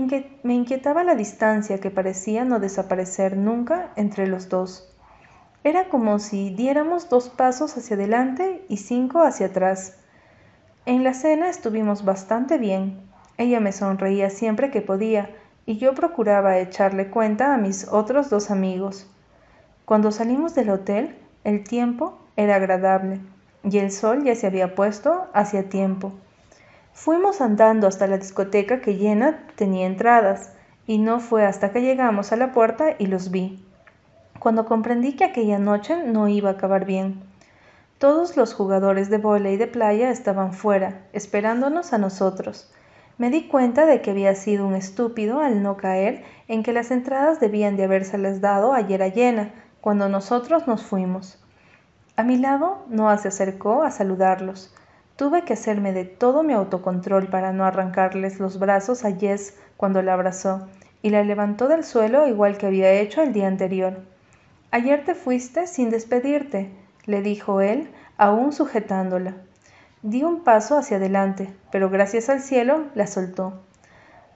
inquietaba 0.54 1.04
la 1.04 1.14
distancia 1.14 1.78
que 1.78 1.90
parecía 1.90 2.44
no 2.44 2.58
desaparecer 2.58 3.36
nunca 3.36 3.92
entre 3.94 4.26
los 4.26 4.48
dos. 4.48 4.92
Era 5.62 5.88
como 5.88 6.18
si 6.18 6.50
diéramos 6.50 7.08
dos 7.08 7.28
pasos 7.28 7.76
hacia 7.76 7.94
adelante 7.94 8.64
y 8.68 8.78
cinco 8.78 9.20
hacia 9.20 9.46
atrás. 9.46 9.96
En 10.86 11.04
la 11.04 11.14
cena 11.14 11.48
estuvimos 11.48 12.04
bastante 12.04 12.58
bien. 12.58 13.00
Ella 13.38 13.60
me 13.60 13.72
sonreía 13.72 14.30
siempre 14.30 14.70
que 14.70 14.80
podía 14.80 15.30
y 15.66 15.76
yo 15.78 15.94
procuraba 15.94 16.58
echarle 16.58 17.10
cuenta 17.10 17.54
a 17.54 17.58
mis 17.58 17.86
otros 17.88 18.28
dos 18.30 18.50
amigos. 18.50 19.08
Cuando 19.84 20.10
salimos 20.10 20.54
del 20.54 20.70
hotel, 20.70 21.16
el 21.44 21.62
tiempo 21.62 22.18
era 22.36 22.56
agradable 22.56 23.20
y 23.64 23.78
el 23.78 23.90
sol 23.90 24.24
ya 24.24 24.34
se 24.34 24.46
había 24.46 24.74
puesto 24.74 25.26
hacia 25.32 25.68
tiempo. 25.68 26.12
Fuimos 26.92 27.40
andando 27.40 27.86
hasta 27.86 28.06
la 28.06 28.18
discoteca 28.18 28.80
que 28.80 28.96
llena 28.96 29.46
tenía 29.56 29.86
entradas 29.86 30.52
y 30.86 30.98
no 30.98 31.20
fue 31.20 31.44
hasta 31.44 31.72
que 31.72 31.82
llegamos 31.82 32.32
a 32.32 32.36
la 32.36 32.52
puerta 32.52 32.94
y 32.98 33.06
los 33.06 33.30
vi 33.30 33.62
cuando 34.38 34.66
comprendí 34.66 35.14
que 35.14 35.24
aquella 35.24 35.58
noche 35.58 36.04
no 36.04 36.28
iba 36.28 36.50
a 36.50 36.52
acabar 36.52 36.84
bien. 36.84 37.20
Todos 37.98 38.36
los 38.36 38.54
jugadores 38.54 39.10
de 39.10 39.16
y 39.16 39.56
de 39.56 39.66
playa 39.66 40.10
estaban 40.10 40.52
fuera, 40.52 41.00
esperándonos 41.12 41.92
a 41.92 41.98
nosotros. 41.98 42.70
Me 43.18 43.30
di 43.30 43.48
cuenta 43.48 43.86
de 43.86 44.02
que 44.02 44.10
había 44.10 44.34
sido 44.34 44.66
un 44.66 44.74
estúpido 44.74 45.40
al 45.40 45.62
no 45.62 45.76
caer 45.76 46.24
en 46.48 46.62
que 46.62 46.72
las 46.72 46.90
entradas 46.90 47.40
debían 47.40 47.76
de 47.76 47.84
habérseles 47.84 48.40
dado 48.40 48.74
ayer 48.74 49.02
a 49.02 49.08
llena, 49.08 49.50
cuando 49.80 50.08
nosotros 50.08 50.66
nos 50.66 50.82
fuimos. 50.82 51.42
A 52.16 52.22
mi 52.22 52.38
lado, 52.38 52.82
Noah 52.88 53.18
se 53.18 53.28
acercó 53.28 53.82
a 53.82 53.90
saludarlos. 53.90 54.74
Tuve 55.16 55.42
que 55.42 55.52
hacerme 55.52 55.92
de 55.92 56.06
todo 56.06 56.42
mi 56.42 56.54
autocontrol 56.54 57.28
para 57.28 57.52
no 57.52 57.66
arrancarles 57.66 58.40
los 58.40 58.58
brazos 58.58 59.04
a 59.04 59.14
Jess 59.14 59.54
cuando 59.76 60.00
la 60.00 60.14
abrazó, 60.14 60.66
y 61.02 61.10
la 61.10 61.22
levantó 61.24 61.68
del 61.68 61.84
suelo 61.84 62.26
igual 62.26 62.56
que 62.56 62.66
había 62.66 62.90
hecho 62.92 63.22
el 63.22 63.34
día 63.34 63.48
anterior. 63.48 64.00
Ayer 64.70 65.04
te 65.04 65.14
fuiste 65.14 65.66
sin 65.66 65.90
despedirte, 65.90 66.70
le 67.04 67.20
dijo 67.20 67.60
él, 67.60 67.90
aún 68.16 68.54
sujetándola. 68.54 69.34
Di 70.00 70.22
un 70.22 70.42
paso 70.42 70.78
hacia 70.78 70.96
adelante, 70.96 71.54
pero 71.70 71.90
gracias 71.90 72.30
al 72.30 72.40
cielo 72.40 72.84
la 72.94 73.06
soltó. 73.06 73.60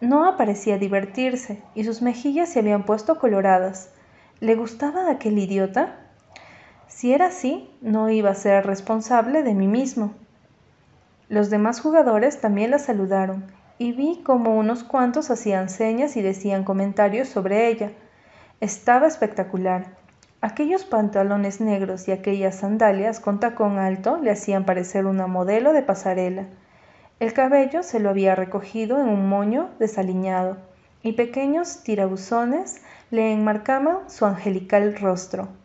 No 0.03 0.37
parecía 0.37 0.77
divertirse 0.77 1.63
y 1.75 1.85
sus 1.85 2.03
mejillas 2.03 2.51
se 2.51 2.59
habían 2.59 2.85
puesto 2.85 3.19
coloradas. 3.19 3.91
¿Le 4.41 4.55
gustaba 4.55 5.11
aquel 5.11 5.39
idiota? 5.39 6.00
Si 6.91 7.15
era 7.15 7.29
así, 7.29 7.71
no 7.81 8.11
iba 8.11 8.31
a 8.31 8.35
ser 8.35 8.67
responsable 8.67 9.43
de 9.43 9.55
mí 9.55 9.69
mismo. 9.69 10.13
Los 11.31 11.49
demás 11.49 11.81
jugadores 11.81 12.43
también 12.43 12.73
la 12.73 12.79
saludaron 12.79 13.47
y 13.79 13.93
vi 13.93 14.21
como 14.23 14.59
unos 14.59 14.85
cuantos 14.85 15.31
hacían 15.31 15.71
señas 15.71 16.17
y 16.17 16.21
decían 16.21 16.65
comentarios 16.65 17.29
sobre 17.29 17.69
ella. 17.69 17.93
Estaba 18.61 19.07
espectacular 19.07 19.99
Aquellos 20.43 20.85
pantalones 20.85 21.61
negros 21.61 22.09
y 22.09 22.13
aquellas 22.13 22.57
sandalias 22.57 23.21
con 23.21 23.41
tacón 23.41 23.79
alto 23.79 24.19
le 24.23 24.31
hacían 24.31 24.65
parecer 24.65 25.07
una 25.07 25.27
modelo 25.27 25.73
de 25.73 25.83
pasarela. 25.83 26.47
El 27.21 27.35
cabello 27.35 27.83
se 27.83 28.01
lo 28.01 28.11
había 28.11 28.35
recogido 28.35 28.99
en 29.01 29.09
un 29.09 29.29
moño 29.29 29.69
desaliñado 29.79 30.57
y 31.03 31.13
pequeños 31.13 31.83
tirabuzones 31.83 32.83
le 33.11 33.33
enmarcaban 33.33 34.09
su 34.09 34.25
angelical 34.25 34.97
rostro. 34.97 35.60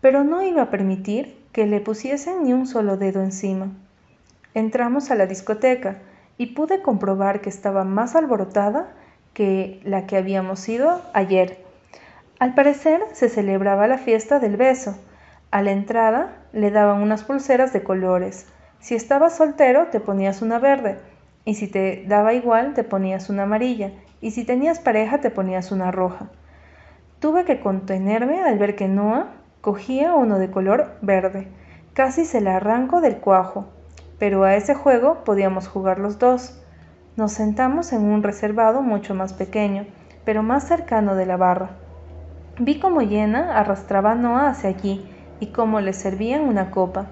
Pero 0.00 0.24
no 0.24 0.42
iba 0.42 0.62
a 0.62 0.70
permitir 0.70 1.36
que 1.52 1.66
le 1.66 1.80
pusiesen 1.80 2.44
ni 2.44 2.52
un 2.52 2.66
solo 2.66 2.96
dedo 2.96 3.22
encima. 3.22 3.68
Entramos 4.54 5.10
a 5.10 5.14
la 5.14 5.26
discoteca 5.26 5.98
y 6.38 6.46
pude 6.46 6.82
comprobar 6.82 7.40
que 7.40 7.50
estaba 7.50 7.84
más 7.84 8.16
alborotada 8.16 8.88
que 9.34 9.80
la 9.84 10.06
que 10.06 10.16
habíamos 10.16 10.68
ido 10.68 11.02
ayer. 11.12 11.58
Al 12.38 12.54
parecer 12.54 13.02
se 13.12 13.28
celebraba 13.28 13.86
la 13.86 13.98
fiesta 13.98 14.38
del 14.38 14.56
beso. 14.56 14.96
A 15.50 15.62
la 15.62 15.72
entrada 15.72 16.38
le 16.52 16.70
daban 16.70 17.02
unas 17.02 17.24
pulseras 17.24 17.72
de 17.72 17.82
colores. 17.82 18.46
Si 18.80 18.94
estabas 18.94 19.36
soltero 19.36 19.88
te 19.88 20.00
ponías 20.00 20.40
una 20.40 20.58
verde, 20.58 20.98
y 21.44 21.54
si 21.54 21.68
te 21.68 22.04
daba 22.06 22.32
igual 22.32 22.72
te 22.72 22.84
ponías 22.84 23.28
una 23.28 23.42
amarilla, 23.42 23.92
y 24.20 24.30
si 24.30 24.44
tenías 24.44 24.78
pareja 24.78 25.20
te 25.20 25.30
ponías 25.30 25.70
una 25.70 25.90
roja. 25.90 26.30
Tuve 27.18 27.44
que 27.44 27.60
contenerme 27.60 28.42
al 28.42 28.58
ver 28.58 28.76
que 28.76 28.88
Noah 28.88 29.28
cogía 29.60 30.14
uno 30.14 30.38
de 30.38 30.50
color 30.50 30.92
verde. 31.02 31.48
Casi 31.92 32.24
se 32.24 32.40
la 32.40 32.56
arranco 32.56 33.00
del 33.00 33.18
cuajo, 33.18 33.66
pero 34.18 34.44
a 34.44 34.54
ese 34.54 34.74
juego 34.74 35.24
podíamos 35.24 35.68
jugar 35.68 35.98
los 35.98 36.18
dos. 36.18 36.62
Nos 37.16 37.32
sentamos 37.32 37.92
en 37.92 38.04
un 38.04 38.22
reservado 38.22 38.80
mucho 38.82 39.14
más 39.14 39.32
pequeño, 39.32 39.86
pero 40.24 40.42
más 40.42 40.66
cercano 40.66 41.14
de 41.14 41.26
la 41.26 41.36
barra. 41.36 41.70
Vi 42.58 42.78
cómo 42.78 43.02
Yena 43.02 43.58
arrastraba 43.58 44.12
a 44.12 44.14
Noah 44.14 44.50
hacia 44.50 44.70
allí 44.70 45.08
y 45.40 45.46
cómo 45.48 45.80
le 45.80 45.92
servían 45.92 46.42
una 46.42 46.70
copa. 46.70 47.06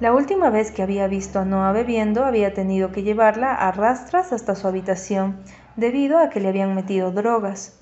La 0.00 0.14
última 0.14 0.48
vez 0.48 0.72
que 0.72 0.82
había 0.82 1.06
visto 1.06 1.38
a 1.38 1.44
Noah 1.44 1.72
bebiendo 1.72 2.24
había 2.24 2.54
tenido 2.54 2.90
que 2.90 3.02
llevarla 3.02 3.54
a 3.54 3.70
rastras 3.72 4.32
hasta 4.32 4.54
su 4.54 4.66
habitación, 4.66 5.40
debido 5.76 6.18
a 6.18 6.30
que 6.30 6.40
le 6.40 6.48
habían 6.48 6.74
metido 6.74 7.12
drogas. 7.12 7.78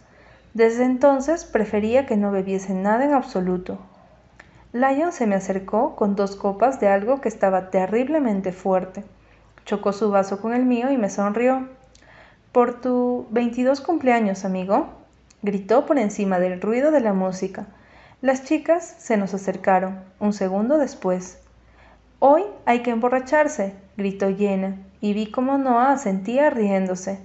Desde 0.55 0.85
entonces 0.85 1.45
prefería 1.45 2.07
que 2.07 2.17
no 2.17 2.33
bebiese 2.33 2.75
nada 2.75 3.05
en 3.05 3.14
absoluto. 3.14 3.78
Lion 4.72 5.12
se 5.12 5.26
me 5.26 5.34
acercó 5.34 5.96
con 5.96 6.14
dos 6.14 6.37
copas 6.37 6.78
de 6.78 6.88
algo 6.88 7.22
que 7.22 7.28
estaba 7.28 7.70
terriblemente 7.70 8.52
fuerte. 8.52 9.02
Chocó 9.64 9.94
su 9.94 10.10
vaso 10.10 10.42
con 10.42 10.52
el 10.52 10.66
mío 10.66 10.90
y 10.90 10.98
me 10.98 11.08
sonrió. 11.08 11.68
Por 12.52 12.80
tu 12.80 13.26
22 13.30 13.80
cumpleaños, 13.80 14.44
amigo, 14.44 14.88
gritó 15.40 15.87
por 15.87 15.98
encima 15.98 16.38
del 16.38 16.60
ruido 16.60 16.90
de 16.90 17.00
la 17.00 17.14
música. 17.14 17.66
Las 18.20 18.44
chicas 18.44 18.96
se 18.98 19.16
nos 19.16 19.32
acercaron, 19.32 20.00
un 20.20 20.34
segundo 20.34 20.76
después. 20.76 21.38
Hoy 22.18 22.42
hay 22.66 22.82
que 22.82 22.90
emborracharse, 22.90 23.75
gritó 23.96 24.34
Jenna, 24.37 24.76
y 25.00 25.14
vi 25.14 25.30
cómo 25.30 25.56
Noah 25.56 25.92
asentía 25.92 26.50
riéndose. 26.50 27.20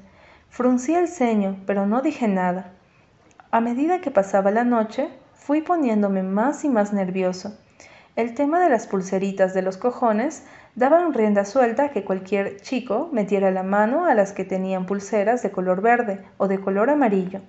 Fruncí 0.50 0.96
el 0.96 1.10
ceño, 1.10 1.58
pero 1.66 1.88
no 1.88 2.02
dije 2.02 2.28
nada. 2.28 2.72
A 3.52 3.60
medida 3.60 4.00
que 4.00 4.12
pasaba 4.12 4.52
la 4.52 4.64
noche, 4.64 5.10
fui 5.46 5.62
poniéndome 5.62 6.24
más 6.24 6.64
y 6.64 6.70
más 6.70 6.94
nervioso. 6.94 7.58
El 8.16 8.34
tema 8.34 8.62
de 8.62 8.70
las 8.70 8.88
pulseritas 8.88 9.54
de 9.54 9.62
los 9.62 9.76
cojones 9.76 10.46
daban 10.76 11.14
rienda 11.14 11.44
suelta 11.44 11.84
a 11.84 11.90
que 11.90 12.06
cualquier 12.06 12.62
chico 12.62 13.10
metiera 13.12 13.52
la 13.52 13.64
mano 13.64 14.06
a 14.06 14.14
las 14.14 14.32
que 14.32 14.46
tenían 14.46 14.86
pulseras 14.86 15.44
de 15.44 15.52
color 15.52 15.82
verde 15.82 16.24
o 16.38 16.48
de 16.48 16.62
color 16.62 16.90
amarillo. 16.90 17.42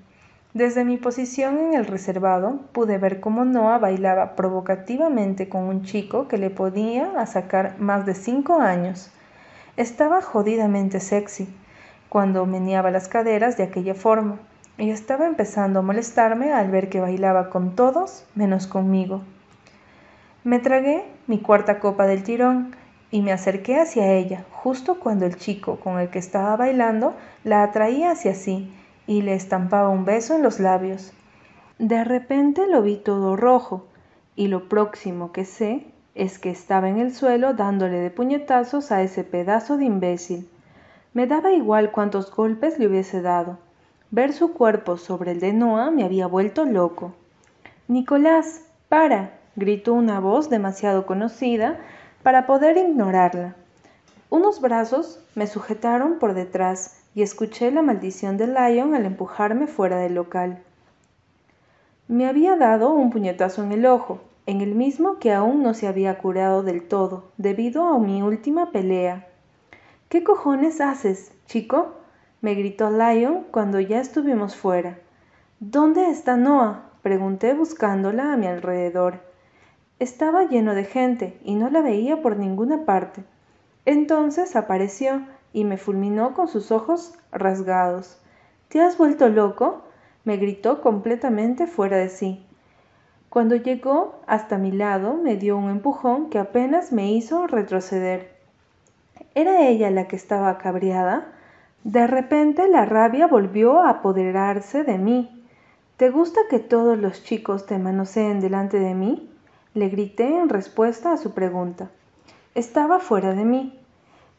Desde 0.54 0.84
mi 0.84 0.96
posición 0.96 1.56
en 1.58 1.74
el 1.74 1.86
reservado 1.86 2.62
pude 2.72 2.98
ver 2.98 3.20
cómo 3.20 3.44
Noah 3.44 3.78
bailaba 3.78 4.34
provocativamente 4.34 5.48
con 5.48 5.62
un 5.62 5.84
chico 5.84 6.26
que 6.26 6.38
le 6.38 6.50
podía 6.50 7.24
sacar 7.26 7.78
más 7.78 8.06
de 8.06 8.14
cinco 8.14 8.60
años. 8.60 9.12
Estaba 9.76 10.20
jodidamente 10.20 10.98
sexy 10.98 11.46
cuando 12.08 12.44
meneaba 12.44 12.90
las 12.90 13.06
caderas 13.06 13.56
de 13.56 13.62
aquella 13.62 13.94
forma 13.94 14.40
y 14.78 14.90
estaba 14.90 15.26
empezando 15.26 15.78
a 15.78 15.82
molestarme 15.82 16.52
al 16.52 16.70
ver 16.70 16.88
que 16.88 17.00
bailaba 17.00 17.50
con 17.50 17.76
todos 17.76 18.24
menos 18.34 18.66
conmigo. 18.66 19.22
Me 20.42 20.58
tragué 20.58 21.04
mi 21.26 21.38
cuarta 21.38 21.78
copa 21.78 22.06
del 22.06 22.22
tirón 22.22 22.74
y 23.10 23.22
me 23.22 23.32
acerqué 23.32 23.78
hacia 23.78 24.12
ella 24.12 24.44
justo 24.50 24.98
cuando 24.98 25.26
el 25.26 25.36
chico 25.36 25.76
con 25.80 26.00
el 26.00 26.10
que 26.10 26.18
estaba 26.18 26.56
bailando 26.56 27.14
la 27.44 27.62
atraía 27.62 28.10
hacia 28.10 28.34
sí 28.34 28.72
y 29.06 29.22
le 29.22 29.34
estampaba 29.34 29.88
un 29.88 30.04
beso 30.04 30.34
en 30.34 30.42
los 30.42 30.58
labios. 30.60 31.12
De 31.78 32.04
repente 32.04 32.66
lo 32.66 32.82
vi 32.82 32.96
todo 32.96 33.36
rojo, 33.36 33.86
y 34.36 34.48
lo 34.48 34.68
próximo 34.68 35.32
que 35.32 35.44
sé 35.44 35.86
es 36.14 36.38
que 36.38 36.50
estaba 36.50 36.88
en 36.88 36.98
el 36.98 37.14
suelo 37.14 37.54
dándole 37.54 37.98
de 37.98 38.10
puñetazos 38.10 38.92
a 38.92 39.02
ese 39.02 39.24
pedazo 39.24 39.76
de 39.76 39.84
imbécil. 39.84 40.48
Me 41.12 41.26
daba 41.26 41.52
igual 41.52 41.90
cuántos 41.90 42.34
golpes 42.34 42.78
le 42.78 42.86
hubiese 42.86 43.22
dado. 43.22 43.58
Ver 44.14 44.32
su 44.32 44.52
cuerpo 44.52 44.96
sobre 44.96 45.32
el 45.32 45.40
de 45.40 45.52
Noah 45.52 45.90
me 45.90 46.04
había 46.04 46.28
vuelto 46.28 46.64
loco. 46.64 47.14
Nicolás, 47.88 48.60
para, 48.88 49.40
gritó 49.56 49.92
una 49.92 50.20
voz 50.20 50.48
demasiado 50.48 51.04
conocida 51.04 51.80
para 52.22 52.46
poder 52.46 52.76
ignorarla. 52.76 53.56
Unos 54.30 54.60
brazos 54.60 55.18
me 55.34 55.48
sujetaron 55.48 56.20
por 56.20 56.34
detrás 56.34 57.02
y 57.16 57.22
escuché 57.22 57.72
la 57.72 57.82
maldición 57.82 58.36
de 58.36 58.46
Lion 58.46 58.94
al 58.94 59.04
empujarme 59.04 59.66
fuera 59.66 59.96
del 59.96 60.14
local. 60.14 60.62
Me 62.06 62.28
había 62.28 62.54
dado 62.54 62.92
un 62.92 63.10
puñetazo 63.10 63.64
en 63.64 63.72
el 63.72 63.84
ojo, 63.84 64.20
en 64.46 64.60
el 64.60 64.76
mismo 64.76 65.18
que 65.18 65.32
aún 65.32 65.64
no 65.64 65.74
se 65.74 65.88
había 65.88 66.18
curado 66.18 66.62
del 66.62 66.86
todo, 66.86 67.32
debido 67.36 67.88
a 67.88 67.98
mi 67.98 68.22
última 68.22 68.70
pelea. 68.70 69.26
¿Qué 70.08 70.22
cojones 70.22 70.80
haces, 70.80 71.32
chico? 71.46 72.03
Me 72.44 72.54
gritó 72.54 72.90
Lion 72.90 73.46
cuando 73.50 73.80
ya 73.80 74.02
estuvimos 74.02 74.54
fuera. 74.54 74.98
¿Dónde 75.60 76.10
está 76.10 76.36
Noah? 76.36 76.90
pregunté 77.00 77.54
buscándola 77.54 78.34
a 78.34 78.36
mi 78.36 78.46
alrededor. 78.46 79.20
Estaba 79.98 80.44
lleno 80.44 80.74
de 80.74 80.84
gente 80.84 81.40
y 81.42 81.54
no 81.54 81.70
la 81.70 81.80
veía 81.80 82.20
por 82.20 82.36
ninguna 82.36 82.84
parte. 82.84 83.24
Entonces 83.86 84.56
apareció 84.56 85.22
y 85.54 85.64
me 85.64 85.78
fulminó 85.78 86.34
con 86.34 86.48
sus 86.48 86.70
ojos 86.70 87.14
rasgados. 87.32 88.20
¿Te 88.68 88.82
has 88.82 88.98
vuelto 88.98 89.30
loco? 89.30 89.84
me 90.24 90.36
gritó 90.36 90.82
completamente 90.82 91.66
fuera 91.66 91.96
de 91.96 92.10
sí. 92.10 92.44
Cuando 93.30 93.56
llegó 93.56 94.20
hasta 94.26 94.58
mi 94.58 94.70
lado 94.70 95.14
me 95.14 95.36
dio 95.38 95.56
un 95.56 95.70
empujón 95.70 96.28
que 96.28 96.38
apenas 96.38 96.92
me 96.92 97.10
hizo 97.10 97.46
retroceder. 97.46 98.36
¿Era 99.34 99.66
ella 99.66 99.90
la 99.90 100.08
que 100.08 100.16
estaba 100.16 100.58
cabreada? 100.58 101.33
De 101.84 102.06
repente 102.06 102.66
la 102.66 102.86
rabia 102.86 103.26
volvió 103.26 103.82
a 103.82 103.90
apoderarse 103.90 104.84
de 104.84 104.96
mí. 104.96 105.44
¿Te 105.98 106.08
gusta 106.08 106.40
que 106.48 106.58
todos 106.58 106.96
los 106.96 107.22
chicos 107.22 107.66
te 107.66 107.78
manoseen 107.78 108.40
delante 108.40 108.78
de 108.78 108.94
mí? 108.94 109.30
Le 109.74 109.90
grité 109.90 110.38
en 110.38 110.48
respuesta 110.48 111.12
a 111.12 111.18
su 111.18 111.34
pregunta. 111.34 111.90
Estaba 112.54 113.00
fuera 113.00 113.34
de 113.34 113.44
mí. 113.44 113.78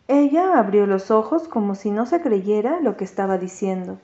Ella 0.07 0.57
abrió 0.57 0.87
los 0.87 1.11
ojos 1.11 1.47
como 1.47 1.75
si 1.75 1.91
no 1.91 2.07
se 2.07 2.19
creyera 2.19 2.79
lo 2.81 2.97
que 2.97 3.03
estaba 3.03 3.37
diciendo. 3.37 3.99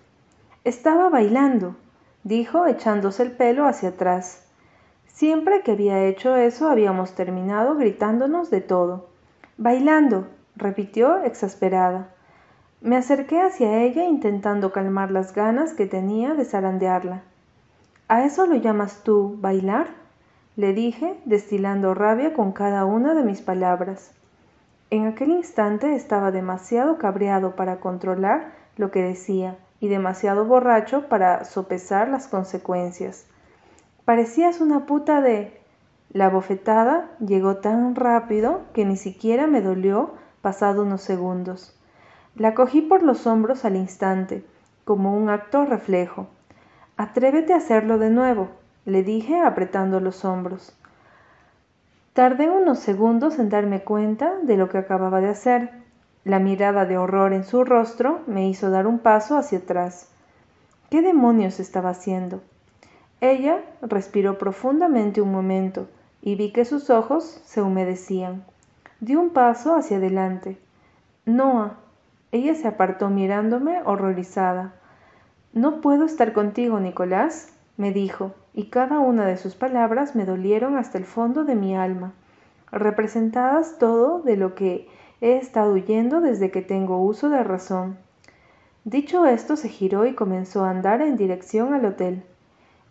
Estaba 0.63 1.09
bailando, 1.09 1.75
dijo 2.23 2.67
echándose 2.67 3.23
el 3.23 3.31
pelo 3.31 3.65
hacia 3.65 3.89
atrás. 3.89 4.45
Siempre 5.07 5.63
que 5.63 5.71
había 5.71 6.05
hecho 6.05 6.35
eso 6.35 6.69
habíamos 6.69 7.15
terminado 7.15 7.75
gritándonos 7.75 8.51
de 8.51 8.61
todo. 8.61 9.09
Bailando, 9.57 10.27
repitió 10.55 11.23
exasperada. 11.23 12.09
Me 12.81 12.97
acerqué 12.97 13.39
hacia 13.39 13.83
ella 13.83 14.05
intentando 14.05 14.71
calmar 14.71 15.11
las 15.11 15.35
ganas 15.35 15.73
que 15.73 15.85
tenía 15.85 16.33
de 16.33 16.45
zarandearla. 16.45 17.21
¿A 18.07 18.25
eso 18.25 18.47
lo 18.47 18.55
llamas 18.55 19.03
tú 19.03 19.37
bailar? 19.39 19.89
le 20.55 20.73
dije, 20.73 21.19
destilando 21.25 21.93
rabia 21.93 22.33
con 22.33 22.51
cada 22.51 22.85
una 22.85 23.13
de 23.13 23.23
mis 23.23 23.41
palabras. 23.41 24.11
En 24.89 25.05
aquel 25.05 25.29
instante 25.29 25.93
estaba 25.93 26.31
demasiado 26.31 26.97
cabreado 26.97 27.55
para 27.55 27.79
controlar 27.79 28.51
lo 28.77 28.89
que 28.89 29.03
decía 29.03 29.57
y 29.79 29.87
demasiado 29.87 30.45
borracho 30.45 31.07
para 31.07 31.45
sopesar 31.45 32.09
las 32.09 32.27
consecuencias. 32.27 33.27
Parecías 34.05 34.59
una 34.59 34.87
puta 34.87 35.21
de... 35.21 35.61
La 36.13 36.29
bofetada 36.29 37.11
llegó 37.19 37.57
tan 37.57 37.95
rápido 37.95 38.61
que 38.73 38.85
ni 38.85 38.97
siquiera 38.97 39.45
me 39.45 39.61
dolió 39.61 40.15
pasado 40.41 40.81
unos 40.81 41.01
segundos. 41.01 41.77
La 42.35 42.53
cogí 42.53 42.81
por 42.81 43.03
los 43.03 43.27
hombros 43.27 43.65
al 43.65 43.75
instante, 43.75 44.45
como 44.85 45.15
un 45.15 45.29
acto 45.29 45.65
reflejo. 45.65 46.27
Atrévete 46.97 47.53
a 47.53 47.57
hacerlo 47.57 47.97
de 47.97 48.09
nuevo, 48.09 48.49
le 48.85 49.03
dije 49.03 49.39
apretando 49.39 49.99
los 49.99 50.23
hombros. 50.23 50.73
Tardé 52.13 52.49
unos 52.49 52.79
segundos 52.79 53.39
en 53.39 53.49
darme 53.49 53.83
cuenta 53.83 54.37
de 54.43 54.57
lo 54.57 54.69
que 54.69 54.77
acababa 54.77 55.21
de 55.21 55.29
hacer. 55.29 55.71
La 56.23 56.39
mirada 56.39 56.85
de 56.85 56.97
horror 56.97 57.33
en 57.33 57.43
su 57.43 57.63
rostro 57.63 58.19
me 58.27 58.47
hizo 58.47 58.69
dar 58.69 58.87
un 58.87 58.99
paso 58.99 59.37
hacia 59.37 59.59
atrás. 59.59 60.09
¿Qué 60.89 61.01
demonios 61.01 61.59
estaba 61.59 61.89
haciendo? 61.89 62.41
Ella 63.21 63.61
respiró 63.81 64.37
profundamente 64.37 65.21
un 65.21 65.31
momento 65.31 65.87
y 66.21 66.35
vi 66.35 66.51
que 66.51 66.65
sus 66.65 66.89
ojos 66.89 67.41
se 67.45 67.61
humedecían. 67.61 68.43
Di 68.99 69.15
un 69.15 69.29
paso 69.29 69.75
hacia 69.75 69.97
adelante. 69.97 70.57
Noah. 71.25 71.80
Ella 72.31 72.55
se 72.55 72.67
apartó 72.67 73.09
mirándome 73.09 73.81
horrorizada. 73.83 74.73
No 75.53 75.81
puedo 75.81 76.05
estar 76.05 76.31
contigo, 76.31 76.79
Nicolás, 76.79 77.53
me 77.75 77.91
dijo, 77.91 78.33
y 78.53 78.65
cada 78.65 78.99
una 78.99 79.25
de 79.25 79.37
sus 79.37 79.55
palabras 79.55 80.15
me 80.15 80.25
dolieron 80.25 80.77
hasta 80.77 80.97
el 80.97 81.05
fondo 81.05 81.43
de 81.43 81.55
mi 81.55 81.75
alma, 81.75 82.13
representadas 82.71 83.77
todo 83.79 84.21
de 84.21 84.37
lo 84.37 84.55
que 84.55 84.87
he 85.19 85.37
estado 85.37 85.73
huyendo 85.73 86.21
desde 86.21 86.51
que 86.51 86.61
tengo 86.61 87.03
uso 87.03 87.29
de 87.29 87.43
razón. 87.43 87.97
Dicho 88.85 89.25
esto, 89.25 89.57
se 89.57 89.69
giró 89.69 90.05
y 90.05 90.15
comenzó 90.15 90.63
a 90.63 90.71
andar 90.71 91.01
en 91.01 91.17
dirección 91.17 91.73
al 91.73 91.85
hotel. 91.85 92.23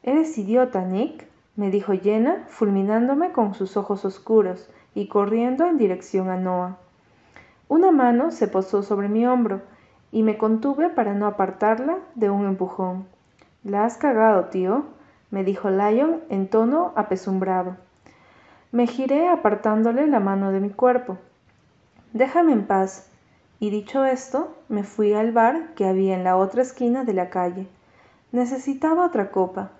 Eres 0.03 0.37
idiota, 0.38 0.85
Nick, 0.85 1.26
me 1.57 1.70
dijo 1.70 1.92
Jenna, 1.92 2.44
fulminándome 2.48 3.33
con 3.33 3.55
sus 3.55 3.76
ojos 3.76 4.05
oscuros 4.05 4.70
y 4.94 5.09
corriendo 5.09 5.66
en 5.66 5.79
dirección 5.79 6.31
a 6.31 6.37
Noah. 6.37 6.79
Una 7.71 7.93
mano 7.93 8.33
se 8.33 8.49
posó 8.49 8.83
sobre 8.83 9.09
mi 9.09 9.25
hombro 9.29 9.61
y 10.11 10.25
me 10.25 10.37
contuve 10.37 10.89
para 10.89 11.15
no 11.15 11.29
apartarla 11.29 11.99
de 12.17 12.29
un 12.29 12.45
empujón. 12.47 13.07
La 13.63 13.85
has 13.85 13.97
cagado, 13.97 14.47
tío, 14.47 14.87
me 15.31 15.45
dijo 15.45 15.71
Lion 15.71 16.19
en 16.31 16.49
tono 16.49 16.93
apesumbrado. 16.97 17.77
Me 18.73 18.89
giré 18.89 19.29
apartándole 19.29 20.09
la 20.09 20.19
mano 20.19 20.51
de 20.51 20.59
mi 20.59 20.71
cuerpo. 20.71 21.19
Déjame 22.13 22.55
en 22.55 22.67
paz. 22.67 23.09
Y 23.61 23.71
dicho 23.71 24.05
esto, 24.05 24.53
me 24.69 24.83
fui 24.83 25.15
al 25.15 25.31
bar 25.31 25.73
que 25.77 25.87
había 25.87 26.17
en 26.17 26.25
la 26.25 26.37
otra 26.37 26.63
esquina 26.63 27.05
de 27.05 27.13
la 27.13 27.31
calle. 27.31 27.69
Necesitaba 28.33 29.07
otra 29.07 29.31
copa. 29.31 29.71